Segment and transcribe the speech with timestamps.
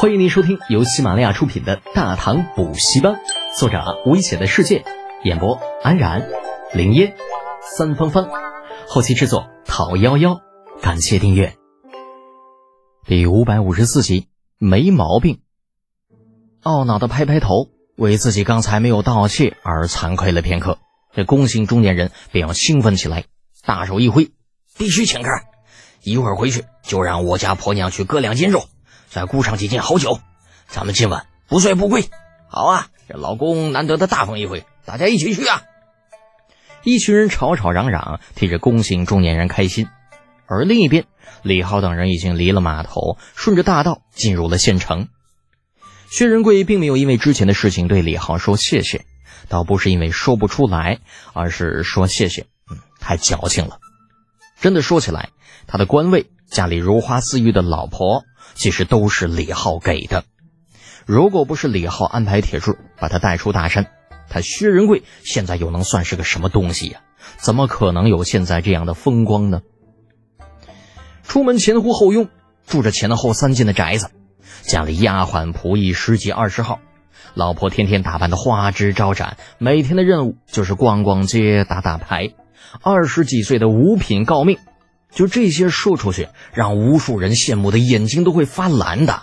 [0.00, 3.14] 欢迎您收听由喜马拉雅出品的《大唐补习班》，
[3.58, 4.84] 作者危险的世界，
[5.24, 6.28] 演播安然、
[6.72, 7.16] 林烟、
[7.76, 8.28] 三芳芳，
[8.86, 10.40] 后期制作陶幺幺。
[10.80, 11.56] 感谢订阅。
[13.06, 15.40] 第五百五十四集，没毛病。
[16.62, 20.78] 懊恼的拍拍头，为自己刚才没有道歉而惭愧了片刻。
[21.12, 23.24] 这龚姓中年人便要兴奋起来，
[23.64, 24.30] 大手一挥，
[24.76, 25.30] 必须请客！
[26.04, 28.62] 一会儿回去就让我家婆娘去割两斤肉。
[29.08, 30.20] 再雇上几斤好酒，
[30.66, 32.08] 咱们今晚不醉不归。
[32.48, 35.62] 好啊，这老公难得的大方一回，大家一起去啊！
[36.82, 39.88] 一群人吵吵嚷嚷，替着龚姓中年人开心。
[40.46, 41.06] 而另一边，
[41.42, 45.08] 李浩等人已经离了码头，顺着大道进入了县城。
[46.10, 49.04] 薛仁贵并没有因为之前的事情对李浩说谢谢，
[49.48, 51.00] 倒不是因为说不出来，
[51.34, 53.78] 而是说谢谢，嗯，太矫情了。
[54.60, 55.30] 真的说起来，
[55.66, 58.24] 他的官位，家里如花似玉的老婆。
[58.54, 60.24] 其实都是李浩给的，
[61.06, 63.86] 如果不是李浩安排铁柱把他带出大山，
[64.28, 67.00] 他薛仁贵现在又能算是个什么东西呀？
[67.36, 69.60] 怎么可能有现在这样的风光呢？
[71.22, 72.28] 出门前呼后拥，
[72.66, 74.10] 住着前后三进的宅子，
[74.62, 76.80] 家里丫鬟仆役十几二十号，
[77.34, 82.34] 老婆天天打扮的花枝招展，每天的任务就是逛逛街、打打牌，
[82.82, 84.58] 二十几岁的五品诰命。
[85.12, 89.22] 就这些说出去，让无数人羡慕的眼睛都会发蓝的。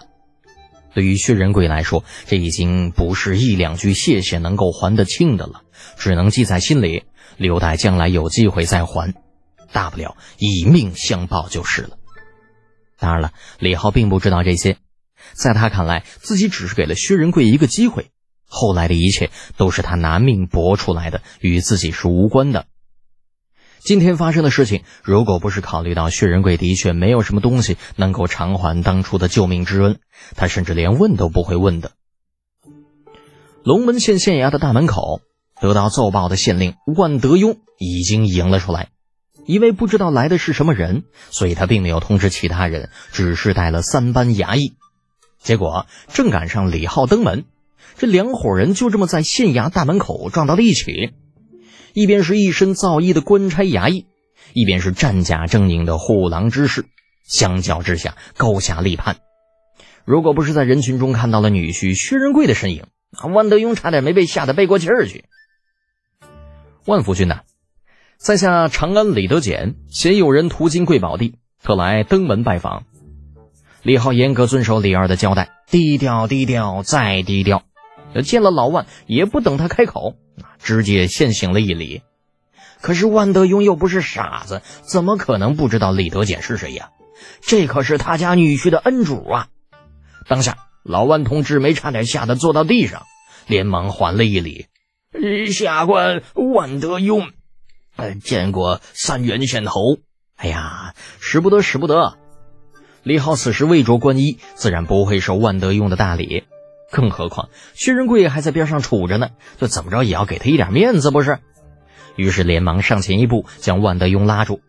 [0.93, 5.61] 对于薛仁贵来说，这已经不是一两句谢谢能够还得清的了，
[5.97, 7.03] 只能记在心里，
[7.37, 9.13] 留待将来有机会再还。
[9.71, 11.97] 大不了以命相报就是了。
[12.97, 14.77] 当然了，李浩并不知道这些，
[15.33, 18.09] 在他看来，自己只是给了薛仁贵一个机会，
[18.47, 22.67] 后来的一切都是他拿命搏出来的，与自己是无关的。
[23.85, 29.99] 今天发生的事情，如果不是考虑到薛仁贵的确没有什么东西能够偿还当初的救命之恩，
[30.35, 31.91] 他甚至连问都不会问的。
[33.63, 35.21] 龙门县县衙的大门口，
[35.61, 38.89] 得到奏报的县令万德庸已经迎了出来。
[39.45, 44.73] 因为不知道来的是什么人，所以他并没有通知其他人，只是带了三班衙役。
[45.37, 47.45] 结果正赶上李浩登门，
[47.99, 51.13] 这两伙人就这么在县衙大门口撞到了一起。
[51.95, 54.05] 一边是一身皂衣的官差衙役，
[54.51, 56.83] 一边是战甲狰狞的护狼之士，
[57.23, 59.15] 相较之下高下立判。
[60.03, 62.87] 如果不是在人群中看到了女婿薛仁贵的身影，
[63.33, 65.23] 万德庸差点没被吓得背过气儿去。
[66.85, 67.43] 万夫君呐，
[68.17, 72.83] 在下长安李德简，嫌有人途经贵宝地，特来登门拜访。
[73.83, 77.63] 李浩严格遵守李二的交代，低调低调再低调。
[78.21, 80.15] 见了老万，也不等他开口。
[80.59, 82.01] 直接先行了一礼，
[82.81, 86.89] 可是万德庸又不是傻子，怎么可能不知道李德简是谁呀？
[87.41, 89.47] 这可是他家女婿的恩主啊！
[90.27, 93.03] 当下，老万同志没差点吓得坐到地上，
[93.47, 94.67] 连忙还了一礼
[95.51, 97.31] ：“下官万德庸，
[97.95, 99.97] 呃，见过三元县侯。”
[100.35, 102.17] 哎呀，使不得，使不得！
[103.03, 106.43] 李浩此时未着官衣，自然不会受万德庸的大礼。
[106.95, 111.39] 更何况薛仁贵还在边上杵着呢，就怎么着也要给他一点面子不是？
[112.15, 114.61] 于是连忙上前一步，将万德庸拉住。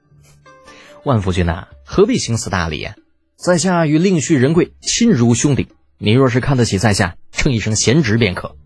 [1.05, 2.89] 万夫君呐，何必行此大礼？
[3.37, 8.57] 在下与令婿仁贵亲如兄弟，你若是看得起在下，称一声贤侄便可。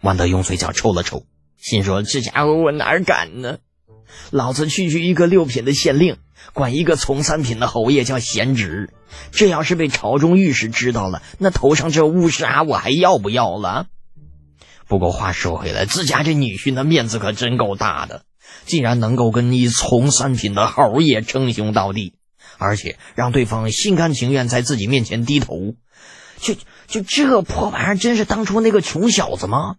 [0.00, 1.26] 万德庸嘴角抽了抽，
[1.58, 3.58] 心说：这家伙我哪敢呢？
[4.30, 6.16] 老子区区一个六品的县令，
[6.52, 8.92] 管一个从三品的侯爷叫贤侄，
[9.32, 13.86] 这要是被朝中御史知道了，那头上这乌纱我还要不要了？
[14.86, 18.22] 不过话说回来，自家这女婿那面子可真够大的，
[18.64, 22.14] 竟然能够跟你从三品的侯爷称兄道弟，
[22.56, 25.74] 而且让对方心甘情愿在自己面前低头，
[26.38, 26.54] 就
[26.86, 29.76] 就这破玩意儿，真是当初那个穷小子吗？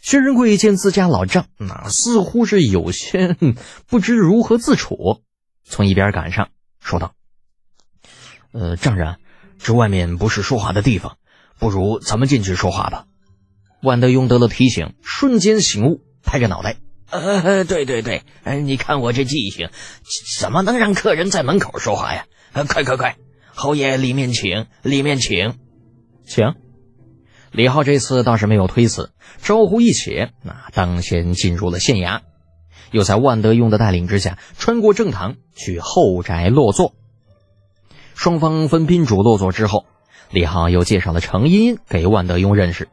[0.00, 3.36] 薛仁贵见自家老丈，那似乎是有些
[3.86, 5.22] 不知如何自处，
[5.64, 7.14] 从一边赶上，说道
[8.52, 9.16] ：“呃，丈人，
[9.58, 11.16] 这外面不是说话的地方，
[11.58, 13.06] 不如咱们进去说话吧。”
[13.82, 16.76] 万德庸得了提醒，瞬间醒悟，拍着脑袋
[17.10, 19.70] ：“呃，对对对，哎，你看我这记性，
[20.38, 22.26] 怎么能让客人在门口说话呀？
[22.52, 23.16] 呃快快快，
[23.54, 25.58] 侯爷里面请，里面请，
[26.26, 26.54] 请。”
[27.56, 32.20] 李浩这次倒是没有推辞，招呼一起，那当先进入了县衙，
[32.90, 36.92] 又在万德庸的带领之下，穿过正堂去后宅落座。
[38.14, 39.86] 双方分宾主落座之后，
[40.30, 42.90] 李浩又介绍了程茵茵给万德庸认识。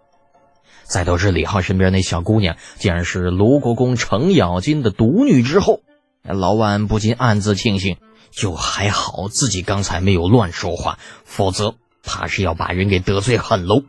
[0.85, 5.81] 在得知李浩身边那小姑娘竟然是卢国公程咬金的独女之后，
[6.23, 7.97] 老万不禁暗自庆幸，
[8.31, 13.83] 就还好自己刚才没有乱说话，否则怕是要把人给得罪狠喽。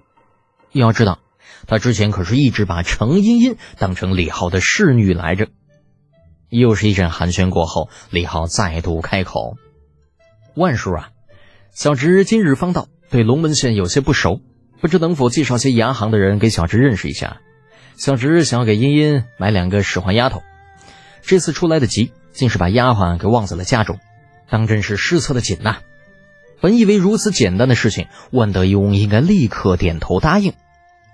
[0.80, 1.18] 要知道，
[1.66, 5.48] 他之前可是一直把程茵茵当成李浩的侍女来着。
[6.50, 9.56] 又是一阵寒暄过后，李浩再度开口
[10.54, 11.08] ：“万叔啊，
[11.72, 14.40] 小侄今日方到，对龙门县有些不熟，
[14.80, 17.40] 不知能否介绍些牙行的人给小侄认识一下？
[17.96, 20.42] 小侄想要给茵茵买两个使唤丫头，
[21.22, 23.98] 这次出来的急，竟是把丫鬟给忘在了家中，
[24.48, 25.78] 当真是失策的紧呐！
[26.60, 30.54] 本以为如此简单的事情，万德庸应该立刻点头答应，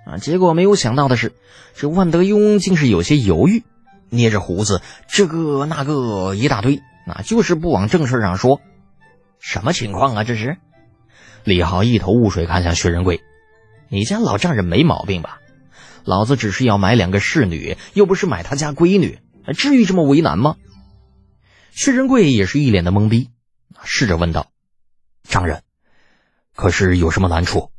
[0.06, 1.32] 啊，结果没有想到的是，
[1.74, 3.64] 这万德庸竟是有些犹豫。”
[4.12, 8.60] 捏着胡子，这个那个一大堆，那就是不往正事上说。
[9.38, 10.24] 什么情况啊？
[10.24, 10.56] 这是？
[11.44, 13.20] 李浩一头雾水，看向薛仁贵
[13.88, 15.38] ：“你家老丈人没毛病吧？
[16.04, 19.20] 老子只是要买两个侍女，又不是买他家闺女，
[19.56, 20.56] 至于这么为难吗？”
[21.70, 23.30] 薛仁贵也是一脸的懵逼，
[23.84, 24.50] 试着问道
[25.22, 25.62] ：“丈人，
[26.56, 27.70] 可是有什么难处？”“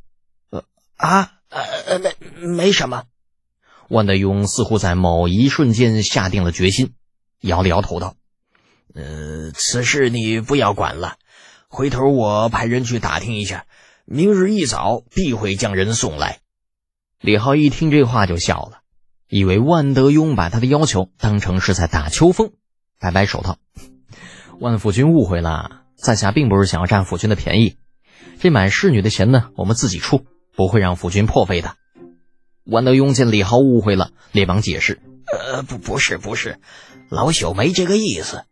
[0.48, 0.64] 呃
[0.96, 2.16] 啊呃没
[2.46, 3.04] 没什么。”
[3.88, 6.94] 万德庸似乎在某一瞬间下定了决心，
[7.40, 8.16] 摇了摇头道
[8.94, 11.16] ：“呃，此事你不要管了，
[11.68, 13.66] 回头我派人去打听一下，
[14.06, 16.38] 明日一早必会将人送来。”
[17.20, 18.80] 李浩一听这话就笑了，
[19.28, 22.52] 以为万德庸把他的要求当成是在打秋风，
[22.98, 23.58] 摆摆手道
[24.58, 27.76] ：“万府君误会了，在下并不是想要占府君的便宜，
[28.40, 30.26] 这买侍女的钱呢，我们自己出，
[30.56, 31.76] 不会让夫君破费的。”
[32.64, 36.58] 万德庸见李浩误会了，连忙解释：“呃，不，不是，不是，
[37.08, 38.44] 老朽没这个意思。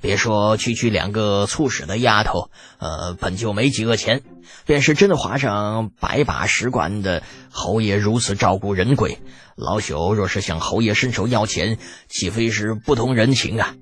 [0.00, 4.22] 别说区区两个粗使的丫头，呃，本就没几个钱，
[4.64, 9.18] 便是真划上百把石棺的侯爷如此照顾人鬼，
[9.56, 13.74] 老朽若是向侯爷伸手要钱，岂非是不通人情啊？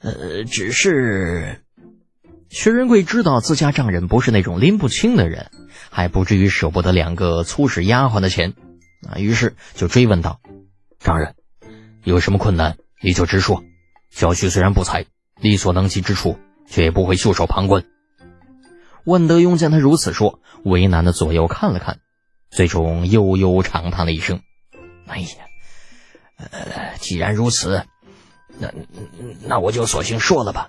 [0.00, 1.63] 呃，只是……
[2.54, 5.50] 薛仁贵知道自家丈人不是那种拎不清的人，
[5.90, 8.54] 还不至于舍不得两个粗使丫鬟的钱。”
[9.10, 10.38] 啊，于是就追问道
[11.00, 11.34] ：“丈人，
[12.04, 13.64] 有什么困难你就直说。
[14.08, 15.04] 小婿虽然不才，
[15.40, 17.82] 力所能及之处，却也不会袖手旁观。”
[19.04, 21.98] 万德庸见他如此说，为难的左右看了看，
[22.50, 24.40] 最终悠悠长叹了一声
[25.08, 25.26] ：“哎呀，
[26.36, 27.84] 呃，既然如此，
[28.60, 28.72] 那
[29.44, 30.68] 那我就索性说了吧。”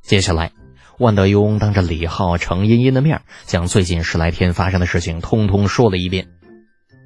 [0.00, 0.52] 接下来，
[0.98, 6.28] 万德庸当着李浩、程茵茵的面，将最近十来天发生的事情通通说了一遍。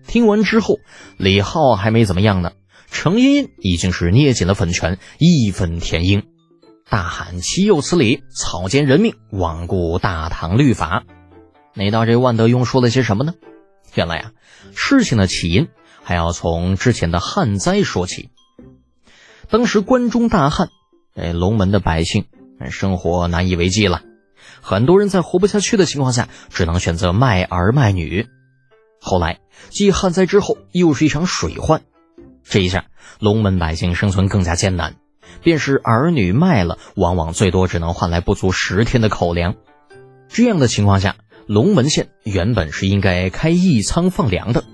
[0.07, 0.79] 听完之后，
[1.17, 2.53] 李浩还没怎么样呢，
[2.91, 6.23] 程茵茵已经是捏紧了粉拳，义愤填膺，
[6.89, 8.23] 大喊：“岂有此理！
[8.31, 11.05] 草菅人命，罔顾大唐律法！”
[11.75, 13.35] 那道这万德庸说了些什么呢？
[13.95, 14.33] 原来啊，
[14.75, 15.69] 事情的起因
[16.03, 18.31] 还要从之前的旱灾说起。
[19.49, 20.69] 当时关中大旱，
[21.15, 22.27] 哎，龙门的百姓
[22.69, 24.03] 生活难以为继了，
[24.61, 28.27] 很多人在活不下去的情况下，只能选择卖儿卖女。
[29.01, 29.41] 后来，
[29.71, 31.81] 继旱灾之后，又是一场水患。
[32.45, 32.85] 这一下，
[33.19, 34.97] 龙门百姓生存更加艰难，
[35.43, 39.55] 便是儿女卖了，往往最多只能换来不足十天的口粮。
[40.29, 41.17] 这样的情况下，
[41.47, 44.65] 龙门县原本是应该开义仓放粮的，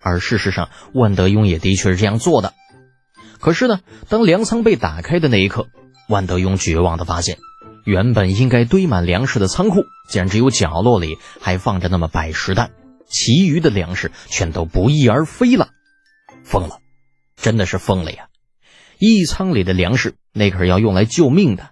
[0.00, 2.52] 而事实上，万德庸也的确是这样做的。
[3.40, 5.66] 可是呢，当粮仓被打开的那一刻，
[6.08, 7.38] 万德庸绝望地发现，
[7.84, 12.72] 原本应该堆满粮食的仓库，竟然只有角落里还放着那么百十担。
[13.06, 15.68] 其余的粮食全都不翼而飞了，
[16.42, 16.78] 疯了，
[17.36, 18.28] 真的是疯了呀！
[18.98, 21.70] 一仓里的粮食那可是要用来救命的，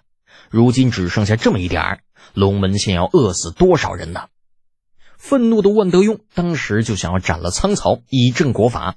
[0.49, 1.99] 如今只剩下这么一点儿，
[2.33, 4.27] 龙门县要饿死多少人呢？
[5.17, 8.95] 愤怒的万德庸当时就想要斩了仓曹以正国法，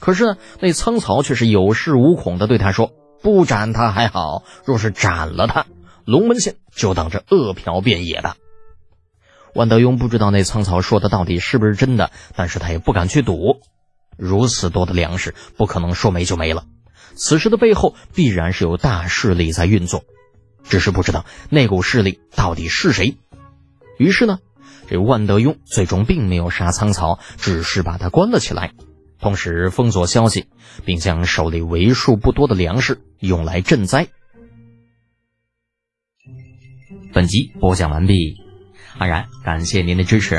[0.00, 2.92] 可是呢，那仓曹却是有恃无恐的对他说
[3.22, 5.66] ：“不斩他还好，若是斩了他，
[6.04, 8.36] 龙门县就等着饿殍遍野了。”
[9.54, 13.60] 万德庸不知道那仓曹说的到底是不是真的，但是他也不敢去赌。
[14.16, 16.64] 如此多的粮食，不可能说没就没了。
[17.14, 20.04] 此事的背后必然是有大势力在运作，
[20.64, 23.18] 只是不知道那股势力到底是谁。
[23.98, 24.38] 于是呢，
[24.88, 28.72] 这万德庸最终并没有杀仓曹，只是把他关了起来，
[29.22, 30.46] 同时封锁消息，
[30.84, 34.08] 并将手里为数不多的粮食用来赈灾。
[37.14, 38.36] 本集播讲完毕。
[38.98, 40.36] 安然，感谢您的支持。